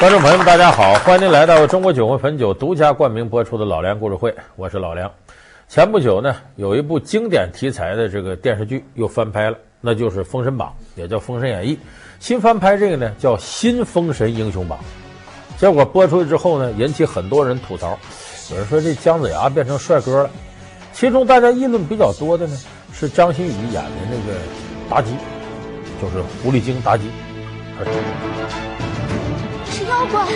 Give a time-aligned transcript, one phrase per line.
[0.00, 5.12] 观众朋友们，大家好，欢迎您来到中国酒魂汾酒独家冠名播出的老梁故事会，我是老梁。
[5.68, 11.76] 前不久呢，有一部经典题材的这个电视剧又翻拍了，那就是《封神榜》，也叫《封神演义》。
[12.18, 14.78] 新翻拍这个呢，叫《新封神英雄榜》。
[15.60, 17.98] 结果播出去之后呢，引起很多人吐槽，
[18.50, 20.30] 有人说这姜子牙变成帅哥了。
[20.94, 22.56] 其中大家议论比较多的呢，
[22.90, 24.38] 是张馨予演的那个
[24.88, 25.12] 妲己，
[26.00, 27.10] 就是狐狸精妲己。
[30.00, 30.26] 妖怪，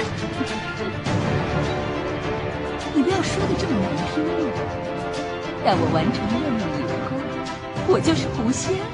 [2.95, 4.31] 你不要说的这么难听嘛！
[5.65, 8.85] 待我完成任务以后，我就是狐仙了。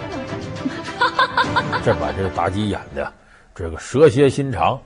[1.84, 3.12] 这把这个妲己演的，
[3.52, 4.80] 这个蛇蝎心肠，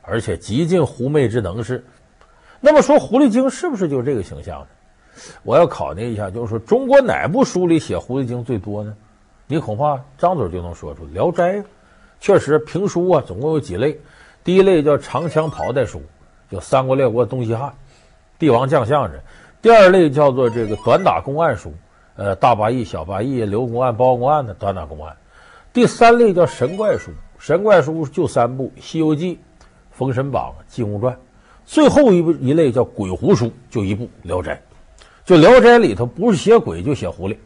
[0.00, 1.84] 而且极尽狐媚之能事。
[2.58, 4.66] 那么说狐狸精是不是就这个形象呢？
[5.42, 8.96] 我要考虑一下，就是说中国哪部书里写狐狸精最多呢？
[9.46, 11.56] 你恐怕张嘴就能说出《聊斋》。
[12.18, 14.00] 确实，评书啊，总共有几类。
[14.46, 16.00] 第一类叫长枪袍带书，
[16.48, 17.74] 就三国列国东西汉，
[18.38, 19.20] 帝王将相人。
[19.60, 21.74] 第二类叫做这个短打公案书，
[22.14, 25.16] 呃，大八义、小八义、刘公案、包公案的短打公案。
[25.72, 29.34] 第三类叫神怪书，神怪书就三部：《西游记》、
[29.90, 31.12] 《封神榜》、《金庸传》。
[31.64, 34.54] 最后一部一类叫鬼狐书，就一部《聊斋》。
[35.24, 37.36] 就《聊斋》里头不是写鬼就写狐狸。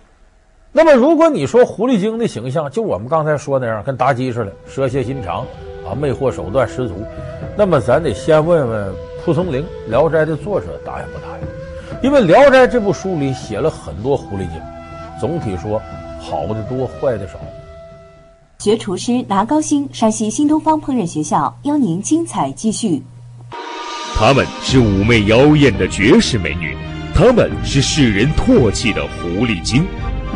[0.70, 5.46] 那么如果你说狐狸精的形象，就我们刚才说那样，跟妲己似的，蛇蝎心肠。
[5.86, 6.94] 啊，魅惑手段十足。
[7.56, 12.02] 那么，咱得先问问蒲松龄《聊斋》的作者答应不答应？
[12.02, 14.60] 因为《聊斋》这部书里写了很多狐狸精，
[15.20, 15.80] 总体说
[16.18, 17.34] 好的多，坏的少。
[18.58, 23.02] 学厨师拿高薪，山西新东方烹饪学校邀您精彩继续。
[24.14, 26.76] 她们是妩媚妖艳的绝世美女，
[27.14, 29.86] 她们是世人唾弃的狐狸精，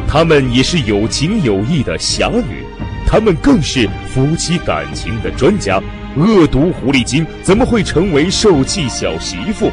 [0.08, 2.63] 她们也是有情有义的侠女。
[3.06, 5.80] 他们更是夫妻感情的专家。
[6.16, 9.68] 恶毒狐狸精怎么会成为受气小媳妇，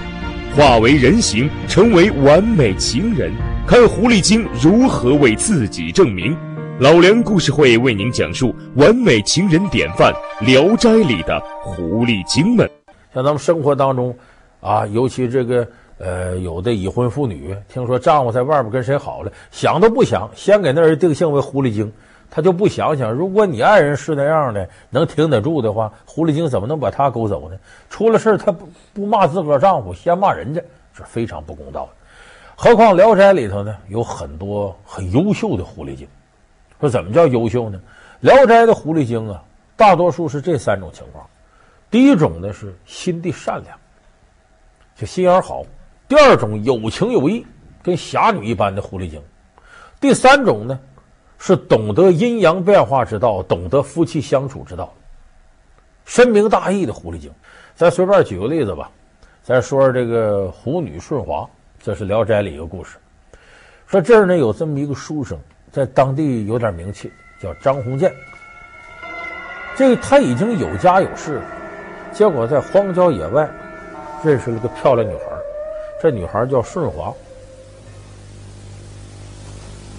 [0.56, 3.32] 化为人形，成为完美情人？
[3.68, 6.36] 看狐狸精如何为自己证明。
[6.80, 10.12] 老梁故事会为您讲述完美情人典范
[10.46, 12.68] 《聊斋》里的狐狸精们。
[13.14, 14.16] 像咱们生活当中，
[14.62, 15.68] 啊，尤其这个
[16.00, 21.92] 呃，有的已婚妇女，听说丈夫在外边跟谁好了，想都不想，先给那人定性为狐狸精。
[22.34, 27.58] 他就不想想，如果你爱人是那样的，能挺得住的话，狐狸精怎么能把他勾走呢？
[27.90, 30.62] 出了事他不不骂自个儿丈夫，先骂人家，
[30.94, 31.90] 是非常不公道的。
[32.56, 36.08] 何况《聊斋》里头呢，有很多很优秀的狐狸精。
[36.80, 37.78] 说怎么叫优秀呢？
[38.22, 39.44] 《聊斋》的狐狸精啊，
[39.76, 41.28] 大多数是这三种情况：
[41.90, 43.78] 第一种呢是心地善良，
[44.96, 45.64] 就心眼好；
[46.08, 47.46] 第二种有情有义，
[47.84, 49.20] 跟侠女一般的狐狸精；
[50.00, 50.80] 第三种呢。
[51.44, 54.94] 是懂得阴阳变化之道，懂得夫妻相处之道，
[56.06, 57.32] 深明大义的狐狸精。
[57.74, 58.92] 咱随便举个例子吧，
[59.42, 61.50] 咱说说这个狐女顺滑，
[61.82, 63.00] 这是《聊斋》里一个故事。
[63.88, 65.36] 说这儿呢有这么一个书生，
[65.72, 68.14] 在当地有点名气，叫张鸿渐。
[69.76, 71.46] 这个他已经有家有室了，
[72.12, 73.50] 结果在荒郊野外
[74.24, 75.24] 认识了个漂亮女孩，
[76.00, 77.12] 这女孩叫顺华。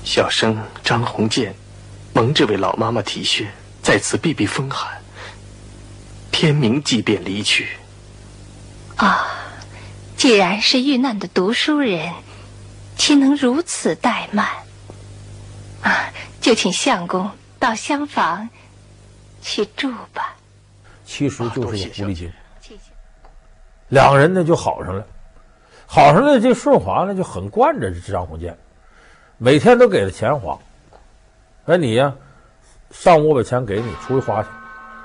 [0.05, 1.55] 小生张鸿渐，
[2.13, 3.47] 蒙这位老妈妈体恤，
[3.83, 5.01] 在此避避风寒。
[6.31, 7.69] 天明即便离去。
[8.97, 9.27] 啊、哦，
[10.17, 12.13] 既然是遇难的读书人，
[12.97, 14.47] 岂能如此怠慢？
[15.83, 16.11] 啊，
[16.41, 18.49] 就请相公到厢房
[19.41, 20.37] 去住吧。
[21.05, 22.33] 其实就是个狐狸精。
[23.89, 25.07] 两个人呢就好上了，
[25.87, 28.57] 好上了，这顺滑呢就很惯着这张鸿渐。
[29.39, 30.59] 每天都给他钱花，
[31.67, 32.13] 哎，你呀，
[32.91, 34.49] 上午我把钱给你，出去花去，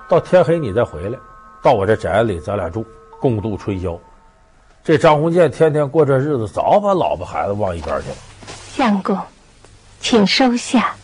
[0.07, 1.17] 到天黑你再回来，
[1.63, 2.85] 到我这宅子里咱俩住，
[3.19, 3.99] 共度春宵。
[4.83, 8.15] 这张鸿渐天天过这日子，早把老婆孩子忘一边去了。
[8.47, 9.19] 相公，
[9.99, 10.95] 请收下，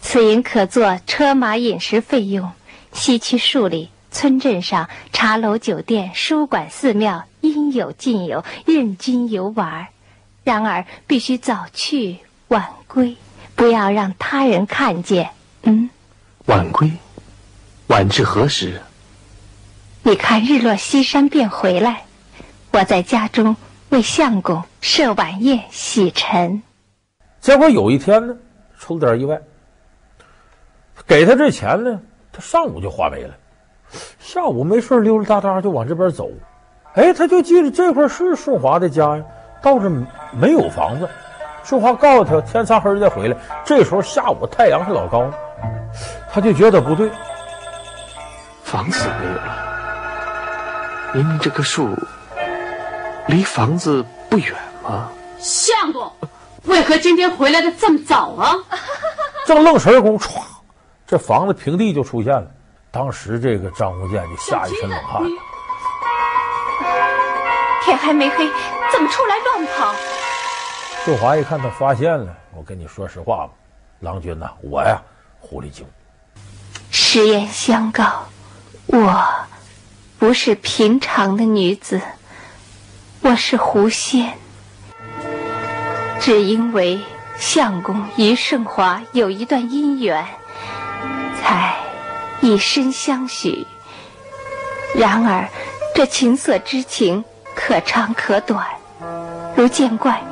[0.00, 2.50] 此银可做车马饮食费用。
[2.92, 9.88] 西区数里村镇上茶楼酒店书馆寺庙应有尽有，任君游玩。
[10.44, 12.18] 然而必须早去
[12.48, 13.16] 晚归，
[13.56, 15.30] 不要让他人看见。
[15.62, 15.88] 嗯，
[16.44, 16.92] 晚归，
[17.86, 18.82] 晚至何时？
[20.02, 22.04] 你看日落西山便回来。
[22.72, 23.56] 我在家中
[23.88, 26.62] 为相公设晚宴洗尘。
[27.40, 28.36] 结果有一天呢，
[28.78, 29.40] 出了点意外。
[31.06, 32.00] 给他这钱呢，
[32.32, 33.34] 他上午就花没了，
[34.18, 36.28] 下午没事溜溜达达就往这边走。
[36.94, 39.24] 哎，他就记得这块是顺华的家呀。
[39.64, 39.90] 倒是
[40.30, 41.08] 没有房子，
[41.64, 43.36] 说话告诉他天擦黑再回来。
[43.64, 45.24] 这时候下午太阳是老高，
[46.30, 47.10] 他就觉得不对，
[48.62, 49.56] 房子没有了，
[51.14, 51.88] 您这棵树
[53.26, 54.52] 离房子不远
[54.82, 55.08] 吗？
[55.38, 56.12] 相公，
[56.64, 58.54] 为何今天回来的这么早啊？
[59.46, 60.42] 正 愣神功，歘，
[61.06, 62.46] 这房子平地就出现了。
[62.90, 65.22] 当时这个张鸿渐就吓一身冷汗。
[67.84, 68.48] 天还没黑，
[68.90, 69.94] 怎么出来乱跑？
[71.04, 73.50] 秀华一看他发现了，我跟你说实话吧，
[74.00, 75.02] 郎君呐，我呀，
[75.38, 75.86] 狐狸精。
[76.90, 78.26] 实言相告，
[78.86, 79.26] 我
[80.18, 82.00] 不是平常的女子，
[83.20, 84.32] 我是狐仙。
[86.20, 87.00] 只因为
[87.38, 90.24] 相公与盛华有一段姻缘，
[91.42, 91.76] 才
[92.40, 93.66] 以身相许。
[94.94, 95.50] 然而，
[95.94, 98.66] 这情色之情可长可短，
[99.56, 100.22] 如见怪，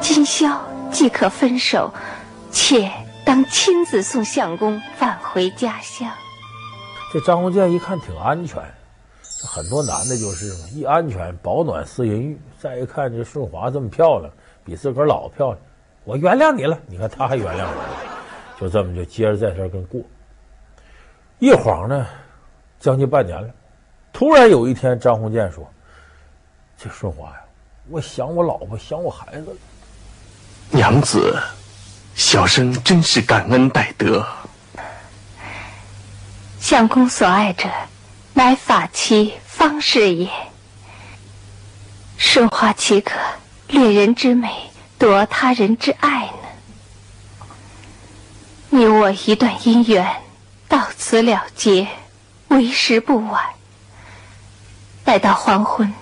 [0.00, 0.60] 今宵
[0.90, 1.92] 即可分手，
[2.50, 2.90] 且
[3.24, 6.08] 当亲自送相公返回家乡。
[7.12, 8.62] 这张鸿渐一看挺安全，
[9.46, 12.40] 很多男的就是，一安全保暖思淫欲。
[12.58, 14.30] 再一看这顺华这么漂亮。
[14.64, 15.58] 比自个儿老漂亮，
[16.04, 16.78] 我原谅你了。
[16.86, 17.88] 你看他还原谅我了，
[18.60, 19.98] 就这么就接着在这儿跟过。
[21.38, 22.06] 一晃呢，
[22.78, 23.48] 将近半年了。
[24.12, 25.66] 突然有一天，张鸿渐说
[26.80, 27.40] ：“这顺华呀，
[27.88, 29.56] 我想我老婆，想我孩子了。”
[30.70, 31.42] 娘子，
[32.14, 34.24] 小生真是感恩戴德。
[36.60, 37.68] 相公所爱者，
[38.34, 40.30] 乃法妻方氏也。
[42.16, 43.18] 顺华岂可？
[43.68, 44.48] 恋人之美，
[44.98, 47.48] 夺他人之爱呢？
[48.70, 50.22] 你我一段姻缘，
[50.68, 51.88] 到此了结，
[52.48, 53.44] 为时不晚。
[55.04, 55.92] 待到黄昏，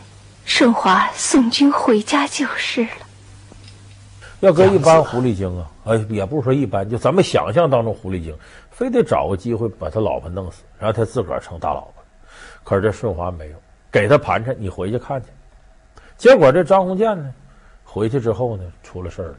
[0.47, 2.91] 顺华送君回家就是了。
[4.41, 8.33] 要搁一般狐狸精啊，哎，也不是说一般，就咱们想象当中狐狸精，
[8.71, 11.95] 非得找个机会把他老婆弄死，然后他自个儿成大老婆。
[12.63, 13.57] 可是这顺华没有，
[13.91, 15.27] 给他盘缠，你回去看去。
[16.17, 17.35] 结果这张鸿渐呢？
[17.83, 19.37] 回去之后呢，出了事儿了，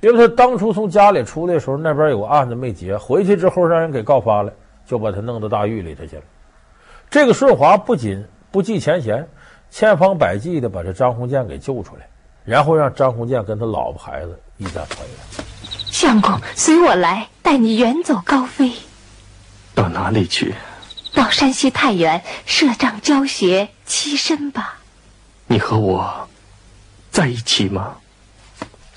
[0.00, 4.52] 因为他当初从家里出来的时候，那边有个案子没结，回去之后让人给告发了，
[4.84, 6.22] 就把他弄到大狱里头去了。
[7.08, 9.28] 这个顺华不仅不计前嫌，
[9.78, 12.08] 千方百计的把这张鸿渐给救出来，
[12.46, 15.44] 然后让张鸿渐跟他老婆孩子一家团圆。
[15.92, 18.72] 相公，随我来，带你远走高飞。
[19.74, 20.54] 到哪里去？
[21.14, 24.78] 到山西太原设帐教学，栖身吧。
[25.46, 26.26] 你和我。
[27.10, 27.98] 在一起吗？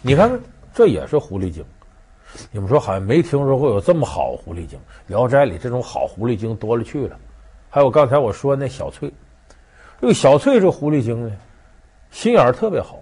[0.01, 0.39] 你看看，
[0.73, 1.61] 这也是狐狸精。
[2.51, 7.19] 你们说好像没听说过有这么好狐狸精，《聊斋》里这种好狐狸精多了去了。
[7.69, 9.11] 还有刚才我说那小翠，
[10.01, 11.35] 这个小翠这狐狸精呢，
[12.11, 12.99] 心眼儿特别好。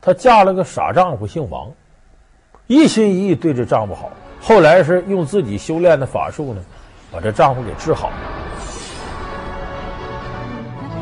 [0.00, 1.72] 她嫁了个傻丈夫，姓王，
[2.68, 4.10] 一心一意对这丈夫好。
[4.40, 6.62] 后来是用自己修炼的法术呢，
[7.10, 8.16] 把这丈夫给治好了。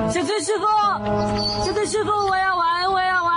[0.09, 0.65] 小翠师傅，
[1.65, 2.91] 小翠师傅，我要玩。
[2.91, 3.35] 我要玩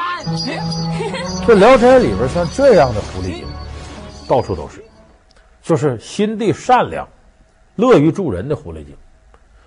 [1.45, 3.45] 这《聊斋》里边像这样的狐狸精，
[4.27, 4.83] 到处都是，
[5.61, 7.07] 就是心地善良、
[7.75, 8.95] 乐于助人的狐狸精。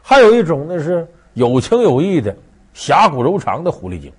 [0.03, 2.35] 还有一种呢是有情有义的、
[2.75, 4.13] 侠骨柔肠的狐狸精，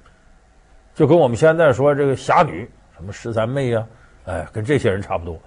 [0.95, 3.85] 就跟我们现在说这个侠女，什么十三妹呀、
[4.25, 5.37] 啊，哎，跟这些人差不多。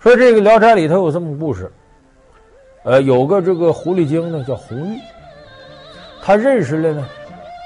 [0.00, 1.70] 说这个《聊斋》里头有这么个故事，
[2.84, 4.98] 呃，有个这个狐狸精呢叫红玉，
[6.22, 7.08] 他认识了呢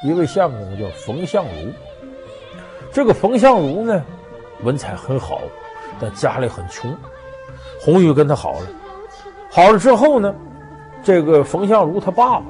[0.02, 1.72] 一位相公叫冯相如。
[2.92, 4.04] 这个冯相如呢，
[4.62, 5.40] 文采很好，
[6.00, 6.94] 但家里很穷。
[7.80, 8.66] 红玉跟他好了，
[9.50, 10.34] 好了之后呢，
[11.02, 12.46] 这个冯相如他爸爸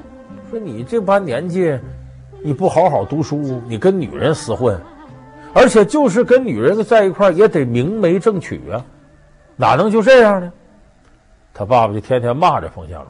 [0.54, 1.76] 说：“你这般年纪，
[2.44, 4.80] 你不好好读书，你跟女人厮混，
[5.52, 8.84] 而且就是跟女人在一块也得明媒正娶啊，
[9.56, 10.52] 哪能就这样呢？”
[11.52, 13.08] 他爸爸就天天骂着冯相如。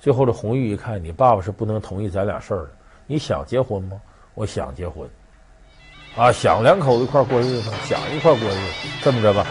[0.00, 2.70] 最后这红玉一看，你爸爸是不能同意咱俩事儿的。
[3.06, 4.00] 你想结婚吗？
[4.34, 5.08] 我想结婚。
[6.16, 9.46] 啊，想两口子一块过日子，想一块过日子，这么着吧，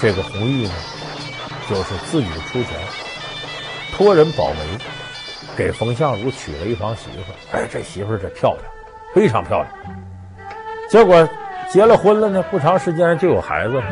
[0.00, 0.72] 这个红玉呢，
[1.68, 2.80] 就是自己出钱，
[3.92, 4.58] 托人保媒，
[5.56, 7.32] 给冯相如娶了一房媳妇。
[7.56, 8.64] 哎，这媳妇这漂亮，
[9.14, 9.68] 非常漂亮。
[10.88, 11.28] 结果
[11.70, 13.84] 结了婚了呢，不长时间就有孩子了。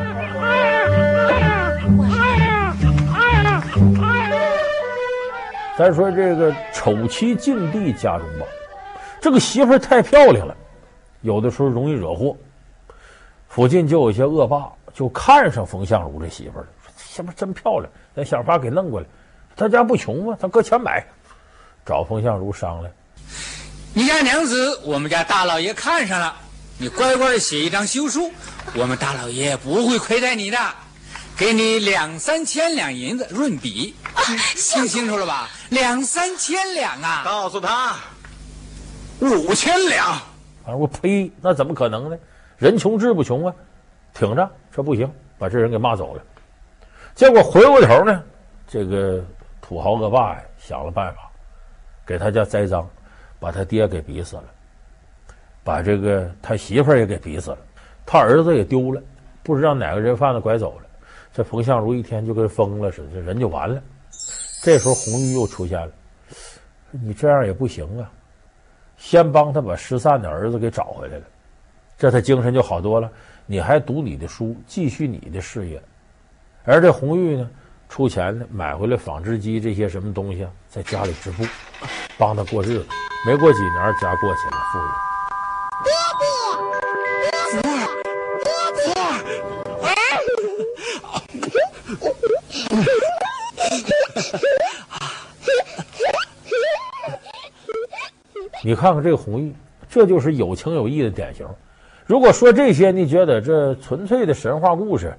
[5.78, 8.46] 咱说这个丑妻近地家中宝，
[9.20, 10.54] 这个媳妇太漂亮了。
[11.22, 12.36] 有的时候容易惹祸，
[13.48, 19.06] 附近就有一些恶霸，就看上冯相如这媳妇了，说媳妇真漂亮，咱想法给弄过来。
[19.56, 20.36] 他家不穷吗？
[20.40, 21.04] 他搁钱买，
[21.84, 22.92] 找冯相如商量。
[23.94, 26.36] 你家娘子，我们家大老爷看上了，
[26.78, 28.30] 你乖乖的写一张休书，
[28.74, 30.58] 我们大老爷不会亏待你的，
[31.36, 33.94] 给你两三千两银子润笔。
[34.54, 35.48] 听清楚了吧？
[35.70, 37.22] 两三千两啊！
[37.24, 37.96] 告诉他。
[39.20, 40.06] 五千两。
[40.06, 42.16] 啊，我呸，那怎么可能呢？
[42.58, 43.54] 人穷志不穷啊，
[44.14, 46.22] 挺着，这不行，把这人给骂走了。
[47.14, 48.22] 结果回过头呢，
[48.68, 49.24] 这个
[49.60, 51.30] 土豪恶霸呀想了办法，
[52.12, 52.86] 给他家栽赃，
[53.40, 54.44] 把他爹给逼死了，
[55.64, 57.58] 把这个他媳妇儿也给逼死了，
[58.04, 59.02] 他儿子也丢了，
[59.42, 60.86] 不知道哪个人贩子拐走了。
[61.32, 63.82] 这冯相如一天就跟疯了似的，这人就完了。
[64.62, 65.90] 这时候红玉又出现了，
[66.90, 68.12] 你这样也不行啊，
[68.98, 71.24] 先帮他把失散的儿子给找回来了，
[71.96, 73.10] 这他精神就好多了。
[73.46, 75.82] 你还读你的书，继续你的事业。
[76.64, 77.50] 而这红玉呢，
[77.88, 81.42] 出钱呢买回来纺织机这些什么东西啊，在家里织布，
[82.22, 82.86] 帮他过日子。
[83.26, 84.82] 没过几年，家过起了富裕。
[98.62, 99.52] 你看看这个红玉，
[99.90, 101.44] 这就是有情有义的典型。
[102.06, 105.12] 如果说这些，你觉得这纯粹的神话故事？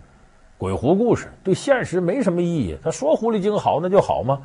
[0.58, 2.78] 鬼狐故事对现实没什么意义。
[2.82, 4.40] 他说狐狸精好，那就好吗？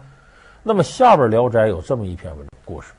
[0.69, 2.93] 那么下边《聊斋》有这么一篇文故事，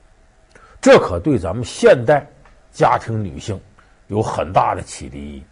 [0.82, 2.28] 这可对咱们现代
[2.72, 3.62] 家庭女性
[4.08, 5.44] 有很大的启迪意义。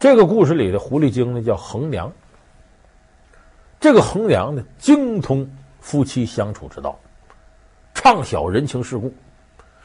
[0.00, 2.10] 这个故事里的狐狸精呢叫横娘，
[3.78, 5.48] 这个横娘呢精通
[5.78, 6.98] 夫妻相处之道，
[7.94, 9.14] 畅晓人情世故。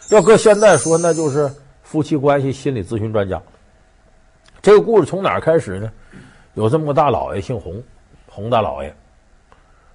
[0.09, 1.47] 要搁现在说，那就是
[1.83, 3.39] 夫妻关系心理咨询专家。
[4.63, 5.91] 这个故事从哪儿开始呢？
[6.55, 7.83] 有这么个大老爷，姓洪，
[8.25, 8.91] 洪大老爷。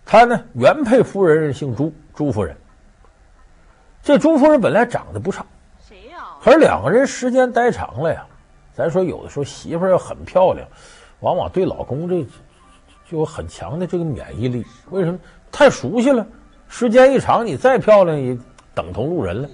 [0.05, 2.57] 他呢，原配夫人姓朱，朱夫人。
[4.03, 5.47] 这朱夫人本来长得不差，
[5.81, 6.19] 谁呀？
[6.43, 8.27] 可是两个人时间待长了呀，
[8.75, 10.67] 咱说有的时候媳妇要很漂亮，
[11.21, 12.23] 往往对老公这
[13.09, 14.67] 就有很强的这个免疫力。
[14.91, 15.19] 为什么？
[15.53, 16.27] 太熟悉了，
[16.69, 18.37] 时间一长，你再漂亮也
[18.75, 19.49] 等同路人了。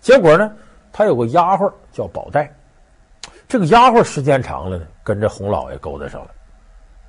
[0.00, 0.52] 结果呢，
[0.92, 2.54] 他有个丫鬟叫宝黛。
[3.48, 6.30] 这个丫鬟时间长了呢，跟着洪老爷勾搭上了，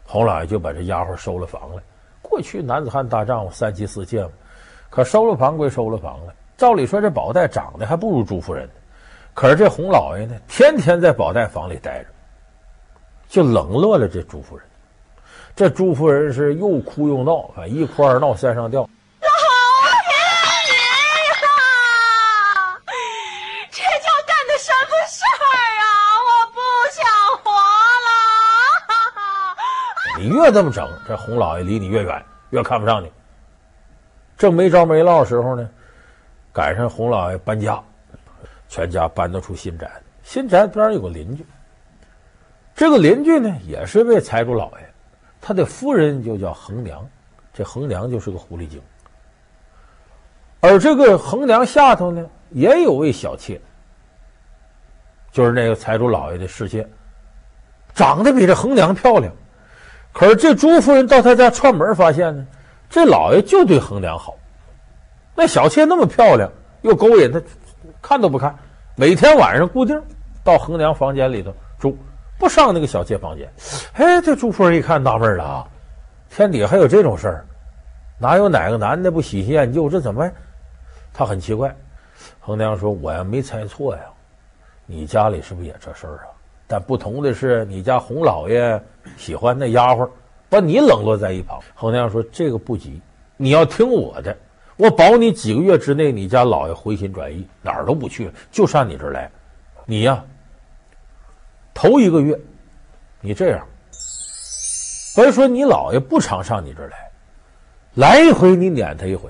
[0.06, 1.84] 洪老爷就把这丫鬟收了房了。
[2.33, 4.31] 过去男子汉大丈夫三妻四妾嘛，
[4.89, 6.33] 可收了房归收了房了。
[6.57, 8.67] 照理说这宝黛长得还不如朱夫人，
[9.35, 12.09] 可是这洪老爷呢，天天在宝黛房里待着，
[13.29, 14.65] 就冷落了这朱夫人。
[15.55, 18.89] 这朱夫人是又哭又闹，啊一哭二闹三上吊。
[30.43, 33.09] 越这么整，这洪老爷离你越远，越看不上你。
[34.38, 35.69] 正没招没落的时候呢，
[36.51, 37.81] 赶上洪老爷搬家，
[38.67, 39.89] 全家搬到出新宅。
[40.21, 41.45] 新宅边上有个邻居，
[42.75, 44.89] 这个邻居呢也是位财主老爷，
[45.39, 47.07] 他的夫人就叫横娘，
[47.53, 48.81] 这横娘就是个狐狸精。
[50.59, 53.62] 而这个横娘下头呢也有位小妾，
[55.31, 56.85] 就是那个财主老爷的侍妾，
[57.93, 59.33] 长得比这横娘漂亮。
[60.13, 62.46] 可是这朱夫人到他家串门，发现呢，
[62.89, 64.36] 这老爷就对横娘好，
[65.36, 66.50] 那小妾那么漂亮，
[66.84, 67.41] 又勾引他，
[68.01, 68.55] 看都不看。
[68.96, 70.00] 每天晚上固定
[70.43, 71.98] 到横娘房间里头住，
[72.38, 73.51] 不上那个小妾房间。
[73.93, 75.67] 哎，这朱夫人一看纳闷了啊，
[76.29, 77.46] 天底下还有这种事儿，
[78.20, 79.89] 哪有哪个男的不喜新厌旧？
[79.89, 80.29] 这怎么？
[81.12, 81.75] 他很奇怪。
[82.39, 84.01] 横娘说：“我呀没猜错呀，
[84.86, 86.29] 你家里是不是也这事儿啊？”
[86.67, 88.82] 但不同的是，你家洪老爷
[89.17, 90.10] 喜欢那丫鬟，
[90.50, 91.60] 把你冷落在一旁。
[91.75, 93.01] 洪娘说：“这个不急，
[93.38, 94.36] 你要听我的，
[94.77, 99.29] 我保你几个月之内，你家老爷回心转意，哪儿都不去，就上你这儿来。
[99.86, 100.24] 你呀，
[101.74, 102.39] 头一个月，
[103.20, 103.67] 你这样，
[105.15, 107.12] 别说你老爷不常上你这儿来，
[107.96, 109.29] 来一回你撵他一回。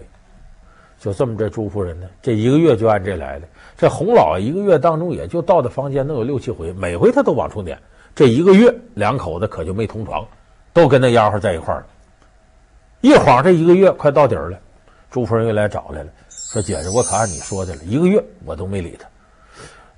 [1.03, 7.77] 就这么，这朱夫人呢，这一个月就按这来的。”这洪老一个月当中也就到他房间能有六七回，每回他都往出撵。
[8.15, 10.25] 这一个月两口子可就没同床，
[10.71, 11.87] 都跟那丫鬟在一块儿了。
[13.01, 14.57] 一晃这一个月快到底儿了，
[15.11, 19.05] 朱夫人又来找来了，说：“姐姐，我可按你说的了，一个月我都没理他。”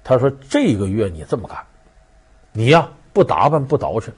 [0.04, 1.56] 他说：“这一个月你这么干，
[2.52, 4.10] 你呀不打扮不捯饬，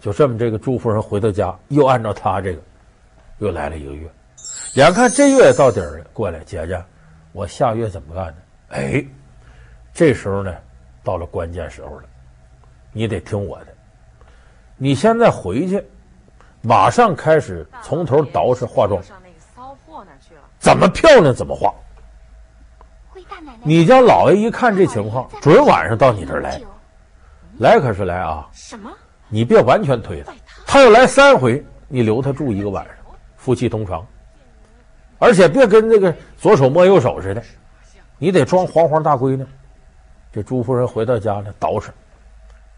[0.00, 2.60] 就这么这个朱夫人回到家又按照他这个
[3.38, 4.08] 又来了一个月，
[4.76, 6.78] 眼看这月也到底儿了，过来姐姐，
[7.32, 8.34] 我下月怎么干呢？”
[8.76, 9.02] 哎，
[9.94, 10.54] 这时候呢，
[11.02, 12.02] 到了关键时候了，
[12.92, 13.68] 你得听我的。
[14.76, 15.82] 你现在回去，
[16.60, 19.02] 马上开始从头捯饬化妆，
[20.58, 21.74] 怎么漂亮怎么化。
[23.62, 26.60] 你家老爷一看这情况，准晚上到你这儿来，
[27.60, 28.46] 来可是来啊！
[28.52, 28.92] 什么？
[29.30, 30.34] 你别完全推他，
[30.66, 32.94] 他要来三回，你留他住一个晚上，
[33.38, 34.06] 夫妻同床，
[35.18, 37.42] 而且别跟那个左手摸右手似的。
[38.18, 39.44] 你得装黄黄大闺女。
[40.32, 41.88] 这朱夫人回到家呢，捯饬。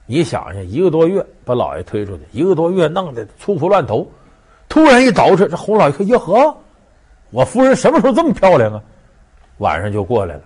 [0.06, 4.08] 你想想，一个多月把老爷推出去，一个多月弄得粗服乱头，
[4.68, 6.56] 突然一捯饬，这洪老爷看，哟呵，
[7.30, 8.82] 我夫人什么时候这么漂亮啊？
[9.58, 10.42] 晚上就过来了，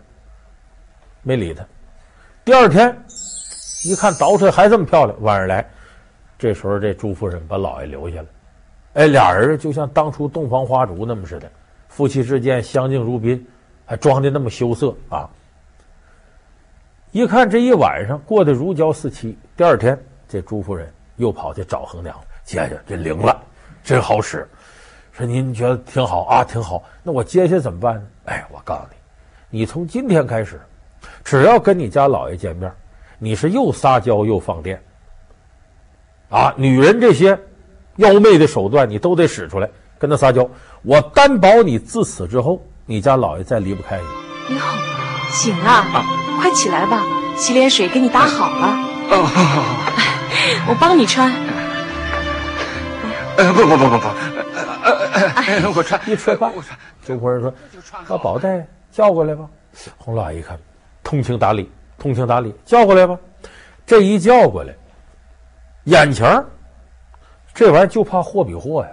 [1.23, 1.65] 没理他。
[2.45, 2.89] 第二天
[3.85, 5.65] 一看捯饬还这么漂亮，晚上来，
[6.39, 8.27] 这时候这朱夫人把老爷留下了。
[8.95, 11.49] 哎，俩人就像当初洞房花烛那么似的，
[11.93, 13.47] 夫妻之间相敬如宾，
[13.85, 15.29] 还装的那么羞涩啊。
[17.11, 23.39] 一看这一晚上过得如胶似漆，第二天这朱夫人又跑去找红娘，姐姐这灵了，
[23.85, 24.49] 真好使。
[25.13, 26.83] 说您觉得挺好啊，挺好。
[27.03, 28.03] 那我接下来怎么办呢？
[28.25, 28.83] 哎，我告诉
[29.51, 30.59] 你，你从今天开始，
[31.23, 32.73] 只要跟你家老爷见面，
[33.19, 34.83] 你是又撒娇又放电，
[36.31, 37.39] 啊，女人这些
[37.97, 39.69] 妖媚的手段你都得使出来，
[40.02, 40.50] 跟他撒娇。
[40.82, 44.54] 我担保你自此之后，你家老爷再离不开你。
[44.54, 44.76] 你好，
[45.30, 45.87] 醒啊！
[45.94, 46.04] 啊
[46.40, 47.04] 快起来吧，
[47.37, 48.66] 洗脸水给你打好了。
[49.11, 49.76] 哦，好好好，
[50.68, 51.32] 我帮你穿。
[53.37, 54.09] 呃，不不不不不，
[54.82, 56.50] 呃呃，我穿，一穿吧。
[57.06, 57.54] 朱夫人说
[58.09, 59.49] ：“把宝黛叫过来吧。”
[59.99, 60.59] 洪老爷一看，
[61.04, 63.16] 通情达理，通情达理，叫过来吧。
[63.87, 64.75] 这一叫过来，
[65.85, 66.44] 眼前
[67.54, 68.90] 这玩意儿就怕货比货呀。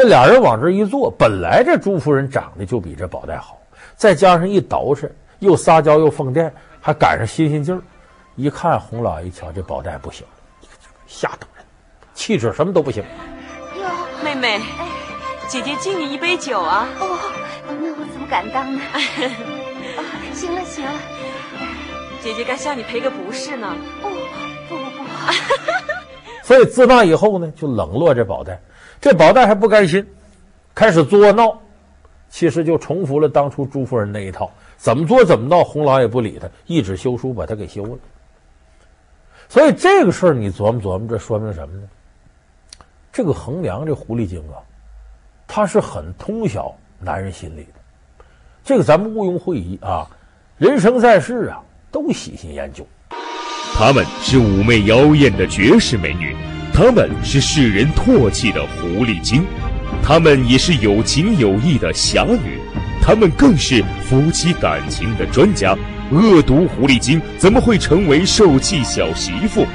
[0.00, 3.60] 这俩人往这一坐，本来这朱夫人长得就比这宝黛好，
[3.96, 5.06] 再加上一捯饬，
[5.40, 6.50] 又撒娇又放电。
[6.80, 7.82] 还赶上新鲜劲儿，
[8.34, 10.26] 一看洪老爷一瞧，这宝黛不行，
[11.06, 11.62] 下等人，
[12.14, 13.04] 气质什么都不行。
[13.78, 13.84] 哟，
[14.24, 14.58] 妹妹，
[15.48, 16.88] 姐姐敬你一杯酒啊！
[16.98, 17.18] 哦，
[17.68, 18.80] 那我怎么敢当呢？
[19.98, 20.92] 哦，行了行了，
[22.22, 23.76] 姐姐该向你赔个不是呢。
[24.02, 24.10] 哦，
[24.66, 25.04] 不不不。
[26.42, 28.58] 所以自那以后呢，就冷落这宝黛。
[29.00, 30.06] 这宝黛还不甘心，
[30.74, 31.58] 开始作闹，
[32.28, 34.50] 其实就重复了当初朱夫人那一套。
[34.76, 37.98] 怎么作怎么闹，红老也不理他，一纸休书把他给休了。
[39.48, 41.88] 所以这个事儿你琢磨琢磨，这说明什么呢？
[43.12, 44.60] 这个横梁这狐狸精啊，
[45.48, 47.80] 他是很通晓男人心理的。
[48.62, 50.08] 这个咱们毋庸讳疑啊，
[50.56, 51.60] 人生在世啊，
[51.90, 52.86] 都喜新厌旧。
[53.74, 56.36] 她们是妩媚妖艳的绝世美女，
[56.80, 59.44] 她们是世人唾弃的狐狸精，
[60.02, 62.58] 她们也是有情有义的侠女。
[63.02, 65.76] 他们更是夫妻感情的专家。
[66.10, 69.66] 恶毒狐狸精怎么会成为受气小媳妇，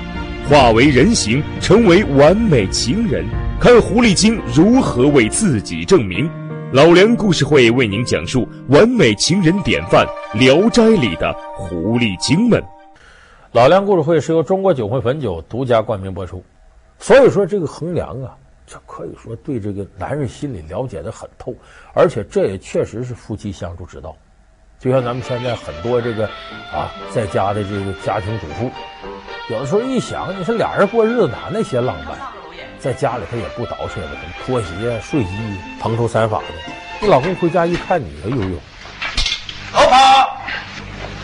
[0.49, 3.23] 化为人形，成为完美情人？
[3.59, 6.27] 看狐狸精如何为自己证明。
[6.71, 10.07] 老梁故事会为您讲述完美情人典范
[10.39, 12.59] 《聊斋》里的狐狸精们。
[13.51, 16.43] 老梁故事会是由中国酒会汾酒独家冠名播出。
[16.99, 18.35] 所以说，这个衡量啊。
[18.67, 21.53] 这可以说对这个男人心里了解的很透，
[21.93, 24.17] 而且这也确实是夫妻相处之道。
[24.79, 26.25] 就像咱们现在很多这个
[26.73, 28.71] 啊，在家的这个家庭主妇，
[29.53, 32.17] 有的时候一想，你说俩人过日子哪那些浪漫，
[32.79, 36.45] 在家里他也不捯饬的，拖鞋、睡衣、蓬头散发的。
[36.99, 38.59] 你老公回家一看你，哎呦呦，
[39.73, 39.95] 老婆，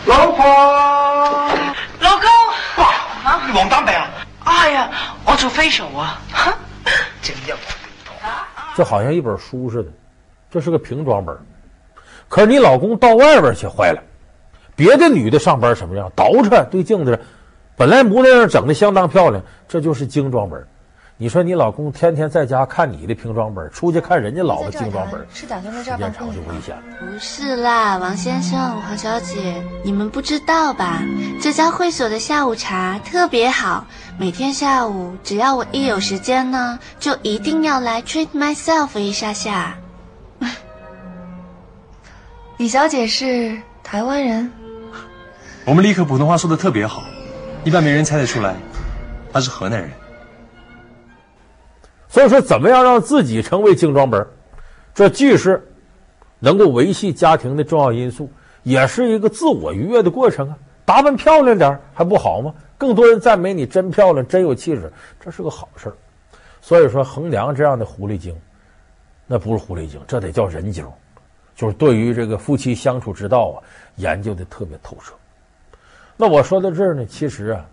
[0.06, 0.46] 老婆，
[1.98, 2.28] 老公，
[2.76, 2.84] 爸
[3.28, 4.08] 啊，你忘担病啊？
[4.44, 4.90] 哎呀，
[5.42, 6.22] 我做 facial 啊。
[7.20, 7.56] 真要
[8.76, 9.90] 这好像一本书似的，
[10.50, 11.36] 这是个平装本。
[12.28, 14.02] 可是你老公到外边去坏了，
[14.76, 17.18] 别的女的上班什么样，捯饬对镜子，
[17.76, 20.66] 本来模样整的相当漂亮，这就是精装本。
[21.18, 26.82] 你说你老公天天在家看你的平装本，出去看人家老婆精装本，是打算在这儿时间长就危险了。
[26.98, 31.00] 不是啦，王先生、黄小姐，你们不知道吧？
[31.40, 33.86] 这家会所的下午茶特别好，
[34.18, 39.78] 每天下午只要我一有时间呢，就一定要来 treat myself 一下下。
[42.56, 44.50] 李小姐是台湾人，
[45.64, 47.04] 我们立刻普通话说的特别好，
[47.62, 48.56] 一般没人猜得出来，
[49.32, 49.88] 她是河南人。
[52.12, 54.26] 所以说，怎么样让自己成为精装本？
[54.92, 55.66] 这既是
[56.40, 58.30] 能够维系家庭的重要因素，
[58.64, 60.58] 也是一个自我愉悦的过程啊！
[60.84, 62.54] 打扮漂亮点还不好吗？
[62.76, 65.96] 更多人赞美你真漂亮，真有气质，这是个好事儿。
[66.60, 68.38] 所以说，衡量这样的狐狸精，
[69.26, 70.86] 那不是狐狸精，这得叫人精，
[71.56, 73.56] 就是对于这个夫妻相处之道啊，
[73.96, 75.14] 研究的特别透彻。
[76.18, 77.64] 那我说到这儿呢，其实啊。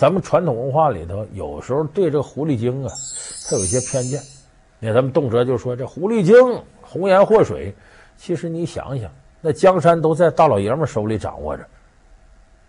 [0.00, 2.90] 咱们传统文化里头，有时候对这个狐狸精啊，
[3.46, 4.18] 他有一些偏见。
[4.78, 6.34] 你看，咱们动辄就说这狐狸精
[6.80, 7.70] 红颜祸水。
[8.16, 9.10] 其实你想想，
[9.42, 11.62] 那江山都在大老爷们手里掌握着，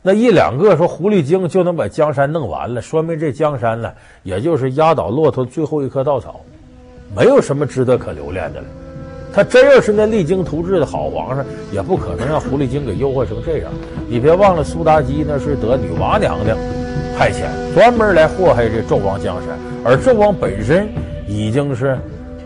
[0.02, 6.42] 那一两个说狐狸精就能把江山弄完了，说明这江山呢，也就是压倒骆驼最后一棵稻草，
[7.16, 8.68] 没有什么值得可留恋的了。
[9.34, 13.72] 他真要是那励精图治的好皇上，也不可能让狐狸精给诱惑成这样。
[14.10, 16.58] 你别忘了，苏妲己那是得女娲娘娘
[17.18, 20.90] 派遣，专门来祸害这纣王江山，而纣王本身
[21.28, 21.98] 已经是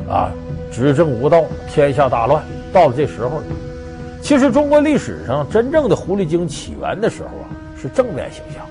[0.10, 0.32] 啊
[0.72, 2.44] 执政无道，天下大乱。
[2.74, 3.42] 到了这时候，
[4.22, 7.48] 其实中国历史上真正的狐狸精起源的时候啊，
[7.80, 8.66] 是正面形象。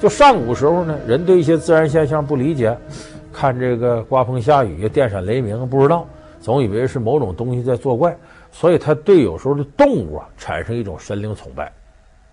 [0.00, 2.76] 就上古时候呢，人对一些自然现象不理解，
[3.32, 6.06] 看这个刮风下雨、电闪雷鸣，不知道。
[6.40, 8.14] 总以为是某种东西在作怪，
[8.52, 11.72] 所以他对有时候的动物啊产生一种神灵崇拜。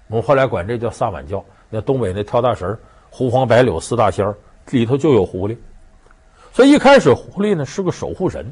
[0.10, 1.42] 我们后来管这叫萨满教。
[1.72, 2.78] 那东北那跳大神，
[3.10, 4.36] 狐黄白柳四大仙儿
[4.70, 5.58] 里头就有狐狸，
[6.54, 8.46] 所以一开始狐狸呢是个守护神。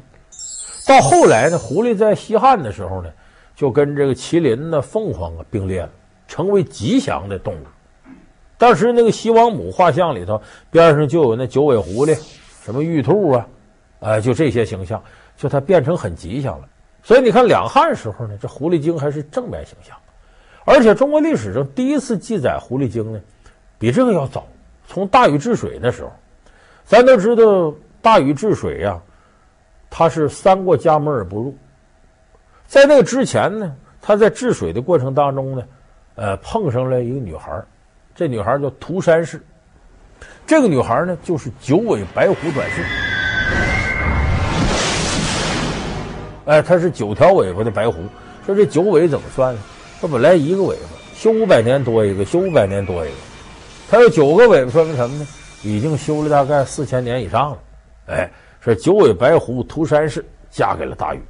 [0.88, 3.10] 到后来呢，狐狸在西汉的时候呢，
[3.54, 5.90] 就跟这个麒麟呢、凤凰啊并列了，
[6.26, 7.64] 成为吉祥的动物。
[8.58, 12.18] 当时那个西王母画像里头边上就有那九尾狐狸，
[12.64, 13.46] 什么玉兔啊，
[14.00, 15.00] 哎、呃，就这些形象。
[15.36, 16.68] 就它变成很吉祥了，
[17.02, 19.96] 所以你看两汉时候呢，这狐狸精还是正面形象，
[20.64, 23.20] 而且中国历史上第一次记载狐狸精呢，
[23.78, 24.46] 比这个要早，
[24.86, 26.12] 从大禹治水那时候，
[26.84, 29.00] 咱都知道大禹治水呀、
[29.88, 31.56] 他是三过家门而不入，
[32.66, 35.62] 在那个之前呢，他在治水的过程当中呢，
[36.14, 37.62] 呃，碰上了一个女孩，
[38.14, 39.40] 这女孩叫涂山氏，
[40.46, 42.82] 这个女孩呢就是九尾白狐转世。
[46.44, 47.98] 哎，她是九条尾巴的白狐。
[48.44, 49.60] 说这九尾怎么算呢？
[50.00, 50.82] 它本来一个尾巴，
[51.14, 53.14] 修五百年多一个，修五百年多一个。
[53.90, 55.26] 它有九个尾巴，说明什么呢？
[55.62, 57.58] 已经修了大概四千年以上了。
[58.06, 61.20] 哎，说九尾白狐涂山氏嫁给了大禹。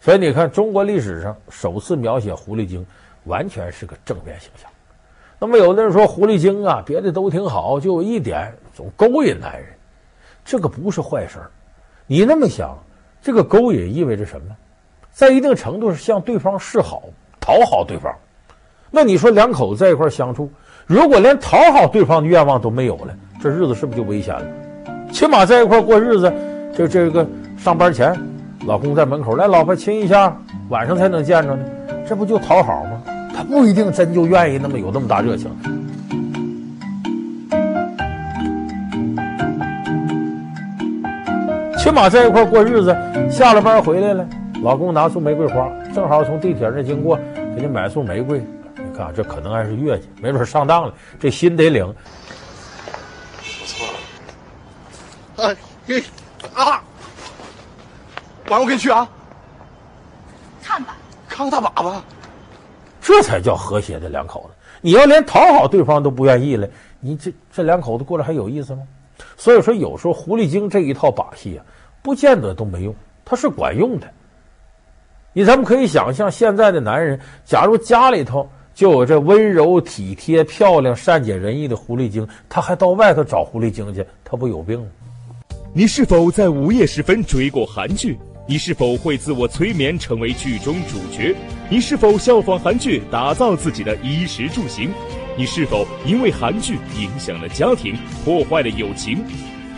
[0.00, 2.86] 所以你看，中国历史上首次描写狐狸精，
[3.24, 4.70] 完全是个正面形象。
[5.40, 9.66] 那么有的人说狐狸精啊，别的都挺好，就有一点总勾引男人，
[10.44, 11.50] 这个不是坏事儿。
[12.06, 12.78] 你那么想？
[13.20, 14.56] 这个勾引意味着什么？
[15.12, 17.02] 在一定程度是向对方示好，
[17.46, 18.12] 讨好对方。
[18.90, 20.50] 那你说两口子在一块相处，
[20.84, 24.44] 如果连讨好对方的愿望都没有了，这日子是不是就危险了？
[25.12, 26.32] 起码在一块过日子，
[26.76, 27.24] 就这个
[27.56, 28.12] 上班前，
[28.66, 30.36] 老公在门口来，老婆亲一下，
[30.70, 31.64] 晚上才能见着呢，
[32.08, 33.00] 这不就讨好吗？
[33.32, 35.48] 他不一定真就愿意那么有那么大热情。
[41.78, 42.96] 起码在一块过日子，
[43.30, 44.26] 下了班回来了，
[44.62, 47.16] 老公拿束玫瑰花，正好从地铁那经过，
[47.56, 48.44] 给你买束玫瑰。
[48.76, 51.86] 你看，这可能还是月季，没准上当了，这心得领。
[51.86, 51.94] 我
[53.66, 55.48] 错了。
[55.48, 56.04] 哎，给
[56.54, 56.84] 啊！
[58.48, 59.08] 晚上我跟你去啊。
[60.62, 60.94] 看吧，
[61.26, 61.98] 看个大粑粑。
[63.00, 64.54] 这才叫和谐的两口子。
[64.82, 66.68] 你要连讨好对方都不愿意了，
[67.00, 68.82] 你这这两口子过得还有意思吗？
[69.38, 71.64] 所以说，有时候狐狸精这一套把戏啊。
[72.02, 74.06] 不见得都没用，它是管用的。
[75.36, 84.86] 你咱们可以想象，现在的男人，假如家里头就有这温柔体贴、漂亮、善解人意的狐狸精，他还到外头找狐狸精去，他不有病吗？
[85.74, 88.16] 你是否在午夜时分追过韩剧？
[88.48, 91.36] 你是否会自我催眠成为剧中主角？
[91.68, 94.90] 你是否效仿韩剧打造自己的衣食住行？
[95.36, 97.94] 你是否因为韩剧影响了家庭，
[98.24, 99.22] 破坏了友情？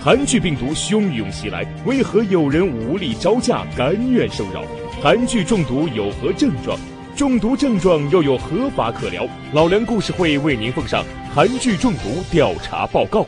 [0.08, 4.64] 韩剧病毒汹涌袭来，为何有人无力招架，甘愿受扰？
[5.02, 6.78] 韩剧中毒有何症状？
[7.14, 9.28] 中毒症状又有何法可疗？
[9.52, 13.26] 老梁故事会为您奉上韩剧中毒调查报告。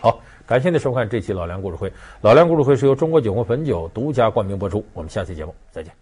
[0.00, 1.92] 好，感谢您收看这期老梁故事会。
[2.20, 4.86] 老梁故事会是由中国酒红汾酒独家冠名播出。
[4.92, 5.92] 我们下期节目再见。